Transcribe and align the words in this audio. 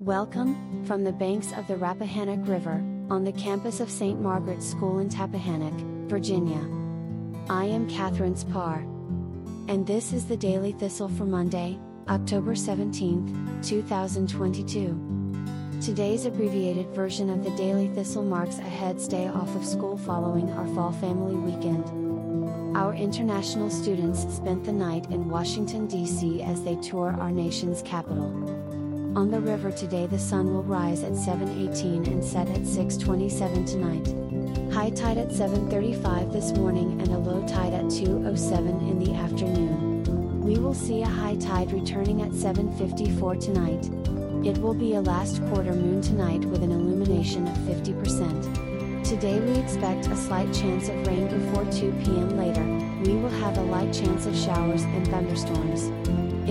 Welcome, 0.00 0.84
from 0.84 1.04
the 1.04 1.12
banks 1.12 1.54
of 1.56 1.66
the 1.68 1.76
Rappahannock 1.76 2.46
River, 2.46 2.84
on 3.08 3.24
the 3.24 3.32
campus 3.32 3.80
of 3.80 3.90
St. 3.90 4.20
Margaret's 4.20 4.68
School 4.68 4.98
in 4.98 5.08
Tappahannock, 5.08 5.72
Virginia. 6.06 6.60
I 7.48 7.64
am 7.64 7.88
Catherine 7.88 8.34
Parr. 8.52 8.80
And 9.68 9.86
this 9.86 10.12
is 10.12 10.26
the 10.26 10.36
Daily 10.36 10.72
Thistle 10.72 11.08
for 11.08 11.24
Monday, 11.24 11.78
October 12.10 12.54
17, 12.54 13.60
2022. 13.62 15.80
Today's 15.80 16.26
abbreviated 16.26 16.90
version 16.90 17.30
of 17.30 17.42
the 17.42 17.56
Daily 17.56 17.88
Thistle 17.88 18.22
marks 18.22 18.58
a 18.58 18.64
head's 18.64 19.08
day 19.08 19.28
off 19.28 19.56
of 19.56 19.64
school 19.64 19.96
following 19.96 20.50
our 20.50 20.66
fall 20.74 20.92
family 20.92 21.36
weekend. 21.36 22.76
Our 22.76 22.94
international 22.94 23.70
students 23.70 24.26
spent 24.36 24.62
the 24.62 24.72
night 24.72 25.06
in 25.06 25.30
Washington, 25.30 25.86
D.C. 25.86 26.42
as 26.42 26.62
they 26.64 26.76
tour 26.76 27.16
our 27.18 27.30
nation's 27.30 27.80
capital. 27.80 28.30
On 29.16 29.30
the 29.30 29.40
river 29.40 29.70
today 29.72 30.06
the 30.06 30.18
sun 30.18 30.52
will 30.52 30.62
rise 30.62 31.02
at 31.02 31.12
7:18 31.12 32.06
and 32.06 32.22
set 32.22 32.50
at 32.50 32.66
6:27 32.66 33.64
tonight. 33.64 34.14
High 34.70 34.90
tide 34.90 35.16
at 35.16 35.32
7:35 35.32 36.34
this 36.34 36.52
morning 36.52 37.00
and 37.00 37.08
a 37.08 37.18
low 37.18 37.40
tide 37.48 37.72
at 37.72 37.86
2:07 37.86 38.78
in 38.90 38.98
the 38.98 39.14
afternoon. 39.14 40.42
We 40.42 40.58
will 40.58 40.74
see 40.74 41.00
a 41.00 41.06
high 41.06 41.36
tide 41.36 41.72
returning 41.72 42.20
at 42.20 42.34
7:54 42.34 43.36
tonight. 43.36 43.88
It 44.44 44.58
will 44.58 44.74
be 44.74 44.92
a 44.92 45.00
last 45.00 45.40
quarter 45.46 45.72
moon 45.72 46.02
tonight 46.02 46.44
with 46.44 46.62
an 46.62 46.70
illumination 46.70 47.48
of 47.48 47.56
50%. 47.56 48.25
Today 49.06 49.38
we 49.38 49.56
expect 49.60 50.08
a 50.08 50.16
slight 50.16 50.52
chance 50.52 50.88
of 50.88 51.06
rain 51.06 51.28
before 51.28 51.64
2 51.66 51.92
p.m. 52.02 52.36
later. 52.36 52.64
We 53.04 53.16
will 53.16 53.30
have 53.30 53.56
a 53.56 53.62
light 53.62 53.92
chance 53.92 54.26
of 54.26 54.36
showers 54.36 54.82
and 54.82 55.06
thunderstorms. 55.06 55.84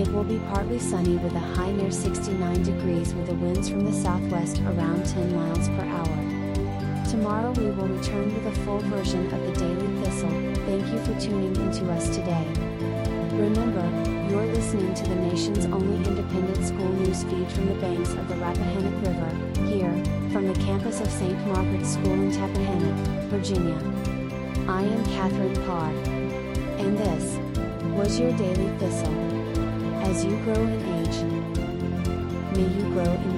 It 0.00 0.10
will 0.10 0.24
be 0.24 0.38
partly 0.48 0.78
sunny 0.78 1.18
with 1.18 1.34
a 1.34 1.38
high 1.38 1.72
near 1.72 1.90
69 1.90 2.62
degrees 2.62 3.12
with 3.12 3.26
the 3.26 3.34
winds 3.34 3.68
from 3.68 3.84
the 3.84 3.92
southwest 3.92 4.60
around 4.60 5.04
10 5.04 5.36
miles 5.36 5.68
per 5.68 5.84
hour. 5.84 7.04
Tomorrow 7.10 7.50
we 7.52 7.66
will 7.72 7.88
return 7.88 8.32
with 8.32 8.46
a 8.46 8.60
full 8.64 8.78
version 8.78 9.26
of 9.34 9.46
the 9.46 9.60
Daily 9.60 10.02
Thistle. 10.02 10.30
Thank 10.64 10.86
you 10.90 10.98
for 11.04 11.20
tuning 11.20 11.54
in 11.56 11.70
to 11.72 11.92
us 11.92 12.08
today. 12.08 12.46
Remember, 13.32 13.84
you're 14.30 14.46
listening 14.46 14.94
to 14.94 15.02
the 15.04 15.16
nation's 15.36 15.66
only 15.66 15.96
independent 16.08 16.66
school 16.66 16.90
news 16.94 17.22
feed 17.24 17.46
from 17.52 17.66
the 17.66 17.74
banks 17.74 18.08
of 18.14 18.26
the 18.26 18.34
Rappahannock 18.36 19.02
River, 19.02 19.66
here, 19.66 19.92
from 20.32 20.48
the 20.48 20.54
campus 20.64 21.02
of 21.02 21.10
St. 21.10 21.38
Margaret's 21.46 21.92
School 21.92 22.14
in 22.14 22.32
Tappahannock, 22.32 23.28
Virginia. 23.28 23.76
I 24.66 24.80
am 24.80 25.04
Catherine 25.04 25.54
Parr. 25.66 25.90
And 26.80 26.96
this 26.96 27.36
was 27.94 28.18
your 28.18 28.32
Daily 28.38 28.78
Thistle. 28.78 29.12
As 30.04 30.24
you 30.24 30.38
grow 30.44 30.54
in 30.54 30.80
age, 31.04 31.18
may 32.56 32.68
you 32.74 32.88
grow 32.94 33.04
in. 33.04 33.35